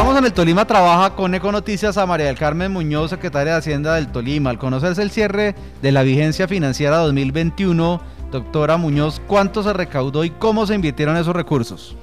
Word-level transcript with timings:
Estamos 0.00 0.18
en 0.18 0.24
el 0.24 0.32
Tolima 0.32 0.64
trabaja 0.64 1.14
con 1.14 1.34
Econoticias 1.34 1.98
a 1.98 2.06
María 2.06 2.28
del 2.28 2.38
Carmen 2.38 2.72
Muñoz, 2.72 3.10
secretaria 3.10 3.52
de 3.52 3.58
Hacienda 3.58 3.96
del 3.96 4.10
Tolima. 4.10 4.48
Al 4.48 4.58
conocerse 4.58 5.02
el 5.02 5.10
cierre 5.10 5.54
de 5.82 5.92
la 5.92 6.02
vigencia 6.02 6.48
financiera 6.48 6.96
2021, 6.96 8.00
doctora 8.32 8.78
Muñoz, 8.78 9.20
¿cuánto 9.26 9.62
se 9.62 9.74
recaudó 9.74 10.24
y 10.24 10.30
cómo 10.30 10.66
se 10.66 10.74
invirtieron 10.74 11.18
esos 11.18 11.36
recursos? 11.36 11.96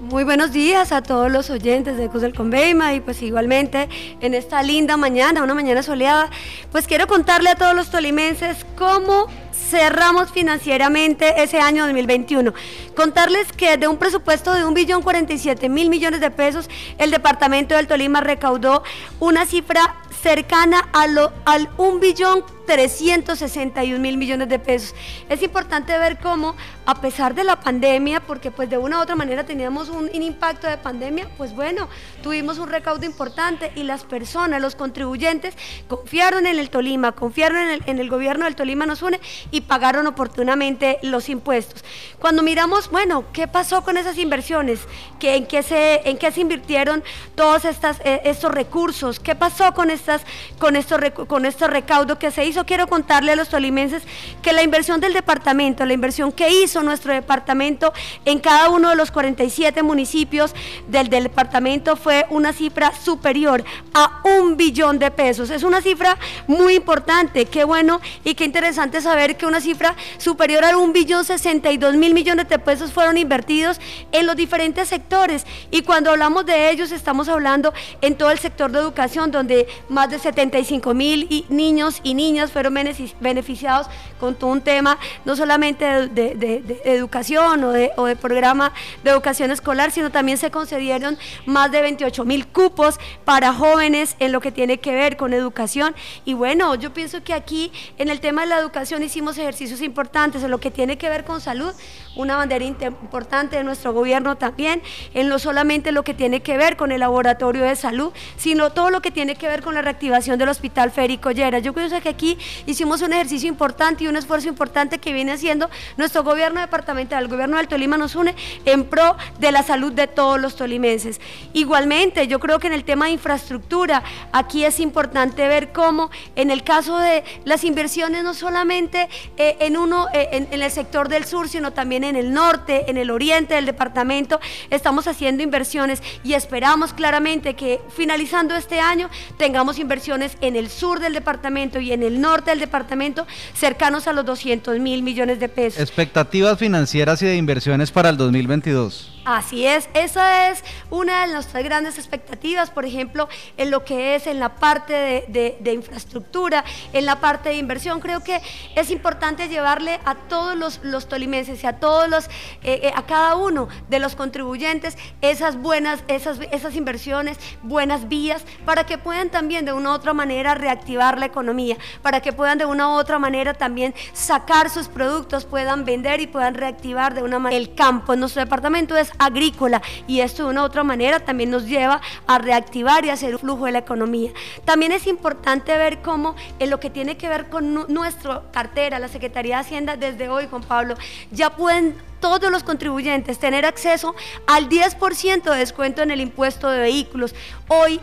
Muy 0.00 0.24
buenos 0.24 0.52
días 0.52 0.92
a 0.92 1.00
todos 1.00 1.32
los 1.32 1.48
oyentes 1.48 1.96
de 1.96 2.04
Ecos 2.04 2.20
del 2.20 2.34
Conveima 2.34 2.92
y 2.92 3.00
pues 3.00 3.22
igualmente 3.22 3.88
en 4.20 4.34
esta 4.34 4.62
linda 4.62 4.98
mañana, 4.98 5.42
una 5.42 5.54
mañana 5.54 5.82
soleada, 5.82 6.28
pues 6.70 6.86
quiero 6.86 7.06
contarle 7.06 7.48
a 7.48 7.54
todos 7.54 7.74
los 7.74 7.90
tolimenses 7.90 8.66
cómo 8.76 9.26
cerramos 9.52 10.30
financieramente 10.30 11.42
ese 11.42 11.60
año 11.60 11.84
2021. 11.84 12.52
Contarles 12.94 13.50
que 13.52 13.78
de 13.78 13.88
un 13.88 13.96
presupuesto 13.96 14.52
de 14.52 14.64
1.047.000 14.64 15.68
millones 15.88 16.20
de 16.20 16.30
pesos, 16.30 16.68
el 16.98 17.10
departamento 17.10 17.74
del 17.74 17.86
Tolima 17.86 18.20
recaudó 18.20 18.82
una 19.18 19.46
cifra 19.46 19.96
cercana 20.26 20.88
a 20.92 21.06
lo, 21.06 21.32
al 21.44 21.70
1 21.78 22.00
billón 22.00 22.44
361 22.66 23.98
mil 24.00 24.16
millones 24.16 24.48
de 24.48 24.58
pesos. 24.58 24.94
Es 25.28 25.42
importante 25.42 25.96
ver 25.98 26.18
cómo, 26.18 26.56
a 26.84 27.00
pesar 27.00 27.34
de 27.34 27.44
la 27.44 27.60
pandemia, 27.60 28.20
porque 28.20 28.50
pues 28.50 28.68
de 28.68 28.76
una 28.76 28.98
u 28.98 29.02
otra 29.02 29.14
manera 29.14 29.44
teníamos 29.44 29.88
un, 29.88 30.10
impacto 30.12 30.66
de 30.66 30.76
pandemia, 30.76 31.28
pues 31.36 31.54
bueno, 31.54 31.88
tuvimos 32.22 32.58
un 32.58 32.68
recaudo 32.68 33.04
importante 33.04 33.70
y 33.76 33.84
las 33.84 34.02
personas, 34.02 34.60
los 34.60 34.74
contribuyentes, 34.74 35.54
confiaron 35.86 36.46
en 36.46 36.58
el 36.58 36.70
Tolima, 36.70 37.12
confiaron 37.12 37.58
en 37.58 37.68
el, 37.68 37.82
en 37.86 37.98
el 38.00 38.10
gobierno 38.10 38.46
del 38.46 38.56
Tolima 38.56 38.86
nos 38.86 39.02
une 39.02 39.20
y 39.52 39.60
pagaron 39.60 40.06
oportunamente 40.06 40.98
los 41.02 41.28
impuestos. 41.28 41.84
Cuando 42.18 42.42
miramos, 42.42 42.90
bueno, 42.90 43.24
¿qué 43.32 43.46
pasó 43.46 43.84
con 43.84 43.96
esas 43.96 44.18
inversiones? 44.18 44.80
¿Qué, 45.20 45.36
en, 45.36 45.46
qué 45.46 45.62
se, 45.62 46.08
¿En 46.08 46.18
qué 46.18 46.32
se 46.32 46.40
invirtieron 46.40 47.04
todos 47.36 47.64
eh, 47.64 48.20
estos 48.24 48.50
recursos? 48.50 49.20
¿Qué 49.20 49.36
pasó 49.36 49.72
con 49.74 49.90
estas 49.90 50.15
con, 50.58 50.76
esto, 50.76 50.96
con 51.26 51.46
este 51.46 51.66
recaudo 51.66 52.18
que 52.18 52.30
se 52.30 52.44
hizo. 52.44 52.66
Quiero 52.66 52.86
contarle 52.86 53.32
a 53.32 53.36
los 53.36 53.48
tolimenses 53.48 54.02
que 54.42 54.52
la 54.52 54.62
inversión 54.62 55.00
del 55.00 55.12
departamento, 55.12 55.84
la 55.84 55.92
inversión 55.92 56.32
que 56.32 56.50
hizo 56.50 56.82
nuestro 56.82 57.12
departamento 57.12 57.92
en 58.24 58.38
cada 58.38 58.70
uno 58.70 58.90
de 58.90 58.96
los 58.96 59.10
47 59.10 59.82
municipios 59.82 60.54
del, 60.88 61.08
departamento 61.08 61.96
fue 61.96 62.26
una 62.30 62.52
cifra 62.52 62.92
superior 62.92 63.64
a 63.94 64.20
un 64.24 64.56
billón 64.56 64.98
de 64.98 65.10
pesos. 65.10 65.50
Es 65.50 65.62
una 65.62 65.80
cifra 65.80 66.16
muy 66.46 66.74
importante, 66.74 67.46
qué 67.46 67.64
bueno 67.64 68.00
y 68.24 68.34
qué 68.34 68.44
interesante 68.44 69.00
saber 69.00 69.36
que 69.36 69.46
una 69.46 69.60
cifra 69.60 69.94
superior 70.18 70.64
a 70.64 70.76
un 70.76 70.92
billón 70.92 71.24
62 71.24 71.96
mil 71.96 72.14
millones 72.14 72.48
de 72.48 72.58
pesos 72.58 72.92
fueron 72.92 73.16
invertidos 73.16 73.80
en 74.12 74.26
los 74.26 74.36
diferentes 74.36 74.88
sectores. 74.88 75.46
Y 75.70 75.82
cuando 75.82 76.10
hablamos 76.10 76.46
de 76.46 76.70
ellos, 76.70 76.92
estamos 76.92 77.28
hablando 77.28 77.72
en 78.00 78.16
todo 78.16 78.30
el 78.30 78.38
sector 78.38 78.70
de 78.70 78.78
educación, 78.78 79.30
donde 79.30 79.66
más 79.88 80.05
de 80.10 80.18
75 80.18 80.94
mil 80.94 81.44
niños 81.48 82.00
y 82.02 82.14
niñas 82.14 82.52
fueron 82.52 82.74
beneficiados 83.20 83.86
con 84.20 84.34
todo 84.34 84.50
un 84.50 84.60
tema, 84.60 84.98
no 85.24 85.36
solamente 85.36 86.08
de, 86.08 86.80
educación 86.84 87.64
o 87.64 87.72
de, 87.72 87.90
o 87.96 88.06
de, 88.06 88.16
programa 88.16 88.72
de 89.02 89.10
educación 89.10 89.50
escolar, 89.50 89.90
sino 89.90 90.10
también 90.10 90.38
se 90.38 90.50
concedieron 90.50 91.18
más 91.44 91.70
de 91.70 91.82
28 91.82 92.24
mil 92.24 92.46
cupos 92.46 92.98
para 93.24 93.52
jóvenes 93.52 94.16
en 94.18 94.32
lo 94.32 94.40
que 94.40 94.52
tiene 94.52 94.78
que 94.78 94.94
ver 94.94 95.16
con 95.16 95.32
educación. 95.32 95.94
Y 96.24 96.34
bueno, 96.34 96.74
yo 96.74 96.92
pienso 96.92 97.22
que 97.22 97.34
aquí 97.34 97.72
en 97.98 98.08
el 98.08 98.20
tema 98.20 98.42
de 98.42 98.48
la 98.48 98.58
educación 98.58 99.02
hicimos 99.02 99.38
ejercicios 99.38 99.82
importantes 99.82 100.42
en 100.42 100.50
lo 100.50 100.58
que 100.58 100.70
tiene 100.70 100.98
que 100.98 101.08
ver 101.08 101.24
con 101.24 101.40
salud, 101.40 101.72
una 102.16 102.36
bandera 102.36 102.64
importante 102.64 103.56
de 103.56 103.64
nuestro 103.64 103.92
gobierno 103.92 104.36
también, 104.36 104.82
en 105.14 105.28
no 105.28 105.38
solamente 105.38 105.92
lo 105.92 106.02
que 106.02 106.14
tiene 106.14 106.40
que 106.40 106.56
ver 106.56 106.76
con 106.76 106.92
el 106.92 107.00
laboratorio 107.00 107.64
de 107.64 107.76
salud, 107.76 108.12
sino 108.36 108.70
todo 108.70 108.90
lo 108.90 109.02
que 109.02 109.10
tiene 109.10 109.36
que 109.36 109.48
ver 109.48 109.62
con 109.62 109.74
la 109.74 109.82
reactivación 109.86 110.38
del 110.38 110.48
Hospital 110.48 110.90
Férico 110.90 111.30
Lleras. 111.30 111.62
Yo 111.62 111.72
pienso 111.72 112.00
que 112.00 112.08
aquí 112.08 112.36
hicimos 112.66 113.02
un 113.02 113.12
ejercicio 113.12 113.48
importante 113.48 114.04
y 114.04 114.08
un 114.08 114.16
esfuerzo 114.16 114.48
importante 114.48 114.98
que 114.98 115.12
viene 115.12 115.32
haciendo 115.32 115.70
nuestro 115.96 116.24
gobierno 116.24 116.60
departamental, 116.60 117.22
el 117.22 117.30
gobierno 117.30 117.56
del 117.56 117.68
Tolima 117.68 117.96
nos 117.96 118.16
une 118.16 118.34
en 118.64 118.84
pro 118.84 119.16
de 119.38 119.52
la 119.52 119.62
salud 119.62 119.92
de 119.92 120.08
todos 120.08 120.40
los 120.40 120.56
tolimenses. 120.56 121.20
Igualmente, 121.52 122.26
yo 122.26 122.40
creo 122.40 122.58
que 122.58 122.66
en 122.66 122.72
el 122.72 122.84
tema 122.84 123.06
de 123.06 123.12
infraestructura, 123.12 124.02
aquí 124.32 124.64
es 124.64 124.80
importante 124.80 125.46
ver 125.46 125.72
cómo 125.72 126.10
en 126.34 126.50
el 126.50 126.64
caso 126.64 126.98
de 126.98 127.22
las 127.44 127.62
inversiones, 127.62 128.24
no 128.24 128.34
solamente 128.34 129.08
eh, 129.36 129.56
en 129.60 129.76
uno, 129.76 130.08
eh, 130.12 130.48
en 130.50 130.62
el 130.62 130.70
sector 130.70 131.08
del 131.08 131.24
sur, 131.24 131.48
sino 131.48 131.72
también 131.72 132.02
en 132.02 132.16
el 132.16 132.32
norte, 132.32 132.90
en 132.90 132.96
el 132.96 133.10
oriente 133.10 133.54
del 133.54 133.66
departamento, 133.66 134.40
estamos 134.70 135.06
haciendo 135.06 135.42
inversiones 135.44 136.02
y 136.24 136.34
esperamos 136.34 136.92
claramente 136.92 137.54
que 137.54 137.80
finalizando 137.94 138.56
este 138.56 138.80
año 138.80 139.08
tengamos 139.36 139.75
inversiones 139.78 140.36
en 140.40 140.56
el 140.56 140.68
sur 140.68 141.00
del 141.00 141.12
departamento 141.12 141.80
y 141.80 141.92
en 141.92 142.02
el 142.02 142.20
norte 142.20 142.50
del 142.50 142.60
departamento 142.60 143.26
cercanos 143.54 144.06
a 144.06 144.12
los 144.12 144.24
200 144.24 144.78
mil 144.78 145.02
millones 145.02 145.40
de 145.40 145.48
pesos. 145.48 145.80
Expectativas 145.80 146.58
financieras 146.58 147.22
y 147.22 147.26
de 147.26 147.36
inversiones 147.36 147.90
para 147.90 148.08
el 148.10 148.16
2022. 148.16 149.15
Así 149.26 149.66
es, 149.66 149.88
esa 149.92 150.50
es 150.50 150.62
una 150.88 151.26
de 151.26 151.32
nuestras 151.32 151.64
grandes 151.64 151.98
expectativas, 151.98 152.70
por 152.70 152.84
ejemplo, 152.84 153.28
en 153.56 153.72
lo 153.72 153.84
que 153.84 154.14
es 154.14 154.28
en 154.28 154.38
la 154.38 154.54
parte 154.54 155.26
de, 155.26 155.72
infraestructura, 155.72 156.64
en 156.92 157.06
la 157.06 157.18
parte 157.18 157.48
de 157.48 157.56
inversión. 157.56 157.98
Creo 157.98 158.22
que 158.22 158.40
es 158.76 158.88
importante 158.92 159.48
llevarle 159.48 159.98
a 160.04 160.14
todos 160.14 160.78
los, 160.80 161.08
tolimenses 161.08 161.64
y 161.64 161.66
a 161.66 161.80
todos 161.80 162.08
los, 162.08 162.26
eh, 162.62 162.82
eh, 162.84 162.92
a 162.94 163.04
cada 163.04 163.34
uno 163.34 163.66
de 163.88 163.98
los 163.98 164.14
contribuyentes 164.14 164.96
esas 165.20 165.56
buenas, 165.56 166.04
esas, 166.06 166.38
esas 166.52 166.76
inversiones, 166.76 167.36
buenas 167.64 168.08
vías, 168.08 168.44
para 168.64 168.86
que 168.86 168.96
puedan 168.96 169.30
también 169.30 169.64
de 169.64 169.72
una 169.72 169.90
u 169.90 169.94
otra 169.94 170.14
manera 170.14 170.54
reactivar 170.54 171.18
la 171.18 171.26
economía, 171.26 171.76
para 172.00 172.20
que 172.20 172.32
puedan 172.32 172.58
de 172.58 172.66
una 172.66 172.90
u 172.90 172.92
otra 172.92 173.18
manera 173.18 173.54
también 173.54 173.92
sacar 174.12 174.70
sus 174.70 174.86
productos, 174.86 175.46
puedan 175.46 175.84
vender 175.84 176.20
y 176.20 176.28
puedan 176.28 176.54
reactivar 176.54 177.12
de 177.14 177.24
una 177.24 177.40
manera 177.40 177.60
el 177.60 177.74
campo. 177.74 178.12
En 178.12 178.20
nuestro 178.20 178.40
departamento 178.40 178.96
es 178.96 179.10
agrícola 179.18 179.82
y 180.06 180.20
esto 180.20 180.44
de 180.44 180.50
una 180.50 180.62
u 180.62 180.64
otra 180.64 180.84
manera 180.84 181.20
también 181.20 181.50
nos 181.50 181.66
lleva 181.66 182.00
a 182.26 182.38
reactivar 182.38 183.04
y 183.04 183.10
hacer 183.10 183.34
un 183.34 183.40
flujo 183.40 183.66
de 183.66 183.72
la 183.72 183.78
economía. 183.78 184.30
También 184.64 184.92
es 184.92 185.06
importante 185.06 185.76
ver 185.76 186.02
cómo 186.02 186.34
en 186.58 186.70
lo 186.70 186.80
que 186.80 186.90
tiene 186.90 187.16
que 187.16 187.28
ver 187.28 187.48
con 187.48 187.86
nuestra 187.88 188.42
cartera, 188.52 188.98
la 188.98 189.08
Secretaría 189.08 189.56
de 189.56 189.60
Hacienda, 189.62 189.96
desde 189.96 190.28
hoy, 190.28 190.46
Juan 190.48 190.62
Pablo, 190.62 190.94
ya 191.30 191.50
pueden 191.56 191.94
todos 192.20 192.50
los 192.50 192.62
contribuyentes 192.62 193.38
tener 193.38 193.66
acceso 193.66 194.14
al 194.46 194.68
10% 194.68 195.42
de 195.42 195.58
descuento 195.58 196.02
en 196.02 196.10
el 196.10 196.20
impuesto 196.20 196.70
de 196.70 196.80
vehículos. 196.80 197.34
Hoy 197.68 198.00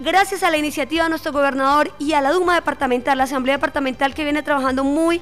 gracias 0.00 0.42
a 0.42 0.50
la 0.50 0.58
iniciativa 0.58 1.04
de 1.04 1.10
nuestro 1.10 1.32
gobernador 1.32 1.92
y 1.98 2.12
a 2.12 2.20
la 2.20 2.32
Duma 2.32 2.54
departamental, 2.54 3.18
la 3.18 3.24
Asamblea 3.24 3.56
departamental 3.56 4.14
que 4.14 4.24
viene 4.24 4.42
trabajando 4.42 4.84
muy, 4.84 5.20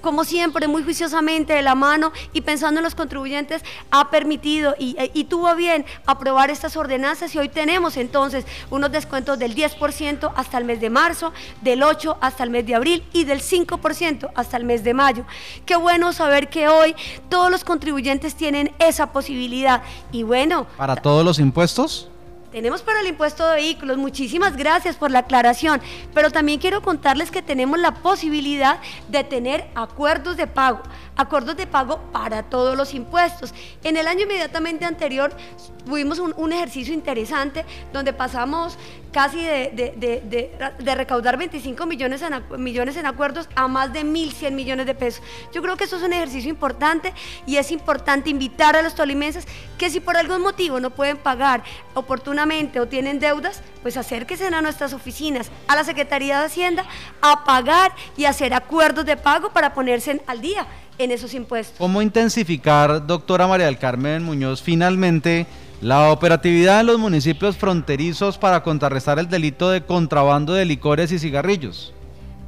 como 0.00 0.24
siempre, 0.24 0.68
muy 0.68 0.82
juiciosamente 0.82 1.52
de 1.52 1.62
la 1.62 1.74
mano 1.74 2.12
y 2.32 2.40
pensando 2.40 2.80
en 2.80 2.84
los 2.84 2.94
contribuyentes, 2.94 3.62
ha 3.90 4.10
permitido 4.10 4.74
y, 4.78 5.24
tuvo 5.24 5.54
bien 5.56 5.84
aprobar 6.06 6.50
estas 6.50 6.76
ordenanzas 6.76 7.34
y 7.34 7.38
hoy 7.38 7.48
tenemos 7.48 7.96
entonces 7.96 8.44
unos 8.70 8.92
descuentos 8.92 9.38
del 9.38 9.54
10% 9.54 10.32
hasta 10.36 10.58
el 10.58 10.64
mes 10.64 10.80
de 10.80 10.90
marzo, 10.90 11.32
del 11.62 11.82
8% 11.82 12.16
hasta 12.20 12.44
el 12.44 12.50
mes 12.50 12.66
de 12.66 12.74
abril 12.74 13.04
y 13.12 13.24
del 13.24 13.40
5% 13.40 14.30
hasta 14.34 14.56
el 14.56 14.64
mes 14.64 14.84
de 14.84 14.94
mayo. 14.94 15.24
Qué 15.64 15.76
bueno 15.76 16.12
saber 16.12 16.48
que 16.48 16.68
hoy 16.68 16.94
todos 17.28 17.50
los 17.50 17.64
contribuyentes 17.64 18.34
tienen 18.34 18.72
esa 18.78 19.12
posibilidad 19.12 19.82
y 20.12 20.22
bueno. 20.22 20.66
¿Para 20.76 20.96
todos 20.96 21.24
los 21.24 21.38
impuestos? 21.38 22.08
Tenemos 22.56 22.80
para 22.80 23.00
el 23.00 23.06
impuesto 23.06 23.46
de 23.46 23.56
vehículos, 23.56 23.98
muchísimas 23.98 24.56
gracias 24.56 24.96
por 24.96 25.10
la 25.10 25.18
aclaración, 25.18 25.82
pero 26.14 26.30
también 26.30 26.58
quiero 26.58 26.80
contarles 26.80 27.30
que 27.30 27.42
tenemos 27.42 27.78
la 27.78 27.92
posibilidad 27.92 28.78
de 29.08 29.24
tener 29.24 29.68
acuerdos 29.74 30.38
de 30.38 30.46
pago, 30.46 30.80
acuerdos 31.16 31.58
de 31.58 31.66
pago 31.66 32.00
para 32.12 32.44
todos 32.44 32.74
los 32.74 32.94
impuestos. 32.94 33.52
En 33.84 33.98
el 33.98 34.06
año 34.06 34.22
inmediatamente 34.22 34.86
anterior 34.86 35.36
tuvimos 35.84 36.18
un, 36.18 36.52
ejercicio 36.54 36.94
interesante 36.94 37.66
donde 37.92 38.14
pasamos 38.14 38.78
casi 39.16 39.42
de, 39.42 40.94
recaudar 40.94 41.38
25 41.38 41.86
millones 41.86 42.20
en, 42.20 42.62
millones 42.62 42.98
en 42.98 43.06
acuerdos 43.06 43.48
a 43.54 43.66
más 43.66 43.90
de 43.90 44.04
1.100 44.04 44.50
millones 44.50 44.84
de 44.84 44.94
pesos. 44.94 45.22
Yo 45.54 45.62
creo 45.62 45.74
que 45.74 45.84
eso 45.84 45.96
es 45.96 46.02
un 46.02 46.12
ejercicio 46.12 46.50
importante 46.50 47.14
y 47.46 47.56
es 47.56 47.70
importante 47.70 48.28
invitar 48.28 48.76
a 48.76 48.82
los 48.82 48.94
tolimenses 48.94 49.46
que 49.78 49.88
si 49.88 50.00
por 50.00 50.18
algún 50.18 50.42
motivo 50.42 50.80
no 50.80 50.90
pueden 50.90 51.16
pagar 51.16 51.64
oportunamente 51.94 52.78
o 52.78 52.88
tienen 52.88 53.18
deudas, 53.18 53.62
pues 53.80 53.96
acérquense 53.96 54.48
a 54.48 54.60
nuestras 54.60 54.92
oficinas, 54.92 55.50
a 55.66 55.76
la 55.76 55.84
Secretaría 55.84 56.38
de 56.38 56.44
Hacienda, 56.44 56.84
a 57.22 57.42
pagar 57.46 57.92
y 58.18 58.26
hacer 58.26 58.52
acuerdos 58.52 59.06
de 59.06 59.16
pago 59.16 59.48
para 59.48 59.72
ponerse 59.72 60.20
al 60.26 60.42
día 60.42 60.66
en 60.98 61.10
esos 61.10 61.32
impuestos. 61.32 61.78
¿Cómo 61.78 62.02
intensificar, 62.02 63.06
doctora 63.06 63.46
María 63.46 63.64
del 63.64 63.78
Carmen 63.78 64.22
Muñoz, 64.22 64.60
finalmente 64.60 65.46
la 65.80 66.10
operatividad 66.10 66.80
en 66.80 66.86
los 66.86 66.98
municipios 66.98 67.56
fronterizos 67.56 68.38
para 68.38 68.62
contrarrestar 68.62 69.18
el 69.18 69.28
delito 69.28 69.70
de 69.70 69.82
contrabando 69.82 70.54
de 70.54 70.64
licores 70.64 71.12
y 71.12 71.18
cigarrillos. 71.18 71.92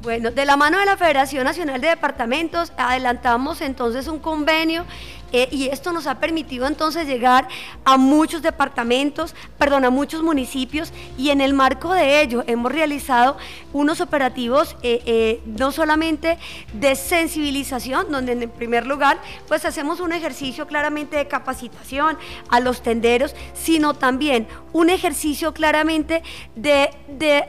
Bueno, 0.01 0.31
de 0.31 0.45
la 0.47 0.57
mano 0.57 0.79
de 0.79 0.87
la 0.87 0.97
Federación 0.97 1.43
Nacional 1.43 1.81
de 1.81 1.89
Departamentos 1.89 2.73
adelantamos 2.77 3.61
entonces 3.61 4.07
un 4.07 4.21
convenio 4.21 4.85
eh, 5.33 5.49
y 5.51 5.69
esto 5.69 5.93
nos 5.93 6.07
ha 6.07 6.21
permitido 6.21 6.67
entonces 6.67 7.07
llegar 7.07 7.49
a 7.85 7.99
muchos 7.99 8.41
departamentos, 8.41 9.35
perdón, 9.59 9.85
a 9.85 9.91
muchos 9.91 10.23
municipios 10.23 10.93
y 11.19 11.31
en 11.31 11.41
el 11.41 11.53
marco 11.53 11.93
de 11.93 12.23
ello 12.23 12.45
hemos 12.47 12.73
realizado 12.73 13.37
unos 13.73 14.01
operativos 14.01 14.77
eh, 14.83 15.03
eh, 15.05 15.43
no 15.45 15.71
solamente 15.73 16.39
de 16.73 16.95
sensibilización, 16.95 18.11
donde 18.11 18.33
en 18.33 18.49
primer 18.49 18.87
lugar 18.87 19.19
pues 19.49 19.65
hacemos 19.65 20.01
un 20.01 20.13
ejercicio 20.13 20.67
claramente 20.67 21.17
de 21.17 21.27
capacitación 21.27 22.17
a 22.49 22.61
los 22.61 22.83
tenderos, 22.83 23.35
sino 23.53 23.95
también 23.95 24.47
un 24.73 24.89
ejercicio 24.91 25.53
claramente 25.53 26.23
de, 26.55 26.91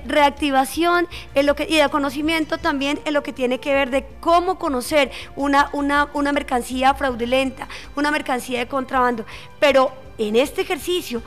reactivación 0.06 1.08
en 1.36 1.46
lo 1.46 1.56
que, 1.56 1.68
y 1.70 1.78
de 1.78 1.90
conocimiento 1.90 2.39
también 2.46 3.00
en 3.06 3.14
lo 3.14 3.24
que 3.24 3.34
tiene 3.34 3.60
que 3.60 3.74
ver 3.74 3.90
de 3.90 4.06
cómo 4.20 4.58
conocer 4.60 5.12
una, 5.36 5.70
una, 5.74 6.10
una 6.14 6.32
mercancía 6.32 6.94
fraudulenta, 6.94 7.68
una 7.96 8.12
mercancía 8.12 8.60
de 8.60 8.68
contrabando. 8.68 9.26
Pero 9.60 9.92
en 10.18 10.36
este 10.36 10.62
ejercicio 10.62 11.22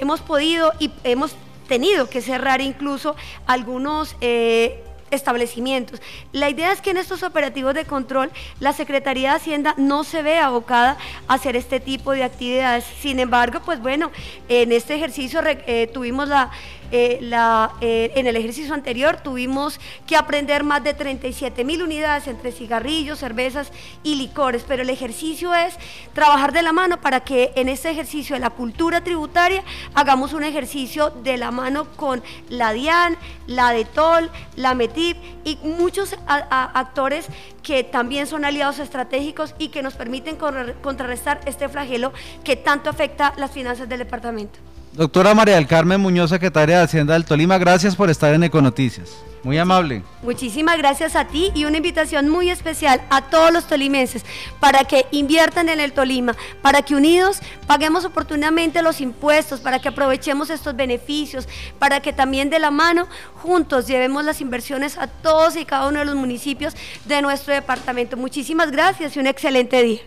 hemos 0.00 0.20
podido 0.20 0.72
y 0.78 0.90
hemos 1.04 1.34
tenido 1.68 2.08
que 2.08 2.20
cerrar 2.20 2.60
incluso 2.60 3.16
algunos 3.46 4.16
eh, 4.20 4.82
establecimientos. 5.10 6.00
La 6.32 6.50
idea 6.50 6.72
es 6.72 6.80
que 6.80 6.90
en 6.90 6.96
estos 6.96 7.22
operativos 7.22 7.74
de 7.74 7.84
control 7.84 8.30
la 8.60 8.72
Secretaría 8.72 9.30
de 9.30 9.36
Hacienda 9.36 9.74
no 9.76 10.04
se 10.04 10.22
ve 10.22 10.38
abocada 10.38 10.96
a 11.28 11.34
hacer 11.34 11.56
este 11.56 11.80
tipo 11.80 12.12
de 12.12 12.24
actividades. 12.24 12.84
Sin 13.00 13.20
embargo, 13.20 13.60
pues 13.64 13.80
bueno, 13.80 14.10
en 14.48 14.72
este 14.72 14.94
ejercicio 14.94 15.40
eh, 15.44 15.88
tuvimos 15.92 16.28
la 16.28 16.50
eh, 16.92 17.20
eh, 17.80 18.12
en 18.14 18.26
el 18.26 18.36
ejercicio 18.36 18.74
anterior 18.74 19.18
tuvimos 19.22 19.80
que 20.06 20.16
aprender 20.16 20.64
más 20.64 20.82
de 20.84 20.94
37 20.94 21.64
mil 21.64 21.82
unidades 21.82 22.26
entre 22.28 22.52
cigarrillos, 22.52 23.18
cervezas 23.18 23.72
y 24.02 24.16
licores, 24.16 24.64
pero 24.66 24.82
el 24.82 24.90
ejercicio 24.90 25.54
es 25.54 25.74
trabajar 26.14 26.52
de 26.52 26.62
la 26.62 26.72
mano 26.72 27.00
para 27.00 27.20
que 27.20 27.52
en 27.56 27.68
este 27.68 27.90
ejercicio 27.90 28.34
de 28.34 28.40
la 28.40 28.50
cultura 28.50 29.02
tributaria 29.02 29.62
hagamos 29.94 30.32
un 30.32 30.44
ejercicio 30.44 31.10
de 31.10 31.36
la 31.36 31.50
mano 31.50 31.86
con 31.96 32.22
la 32.48 32.72
DIAN, 32.72 33.16
la 33.46 33.72
DETOL, 33.72 34.30
la 34.56 34.74
METIP 34.74 35.16
y 35.44 35.56
muchos 35.62 36.16
actores 36.26 37.26
que 37.62 37.84
también 37.84 38.26
son 38.26 38.44
aliados 38.44 38.78
estratégicos 38.78 39.54
y 39.58 39.68
que 39.68 39.82
nos 39.82 39.94
permiten 39.94 40.36
contrarrestar 40.36 41.40
este 41.46 41.68
flagelo 41.68 42.12
que 42.44 42.56
tanto 42.56 42.90
afecta 42.90 43.32
las 43.36 43.50
finanzas 43.50 43.88
del 43.88 43.98
departamento. 43.98 44.58
Doctora 44.96 45.34
María 45.34 45.56
del 45.56 45.66
Carmen 45.66 46.00
Muñoz, 46.00 46.30
secretaria 46.30 46.78
de 46.78 46.84
Hacienda 46.84 47.12
del 47.12 47.26
Tolima, 47.26 47.58
gracias 47.58 47.94
por 47.94 48.08
estar 48.08 48.32
en 48.32 48.42
Econoticias. 48.44 49.10
Muy 49.42 49.58
amable. 49.58 50.02
Muchísimas 50.22 50.78
gracias 50.78 51.16
a 51.16 51.26
ti 51.26 51.52
y 51.54 51.66
una 51.66 51.76
invitación 51.76 52.30
muy 52.30 52.48
especial 52.48 53.02
a 53.10 53.20
todos 53.28 53.52
los 53.52 53.66
tolimenses 53.66 54.24
para 54.58 54.84
que 54.84 55.04
inviertan 55.10 55.68
en 55.68 55.80
el 55.80 55.92
Tolima, 55.92 56.34
para 56.62 56.80
que 56.80 56.94
unidos 56.94 57.40
paguemos 57.66 58.06
oportunamente 58.06 58.80
los 58.80 59.02
impuestos, 59.02 59.60
para 59.60 59.80
que 59.80 59.88
aprovechemos 59.88 60.48
estos 60.48 60.74
beneficios, 60.74 61.46
para 61.78 62.00
que 62.00 62.14
también 62.14 62.48
de 62.48 62.58
la 62.58 62.70
mano 62.70 63.06
juntos 63.34 63.86
llevemos 63.86 64.24
las 64.24 64.40
inversiones 64.40 64.96
a 64.96 65.08
todos 65.08 65.56
y 65.56 65.66
cada 65.66 65.88
uno 65.88 65.98
de 65.98 66.06
los 66.06 66.14
municipios 66.14 66.74
de 67.04 67.20
nuestro 67.20 67.52
departamento. 67.52 68.16
Muchísimas 68.16 68.70
gracias 68.70 69.14
y 69.14 69.20
un 69.20 69.26
excelente 69.26 69.82
día. 69.82 70.00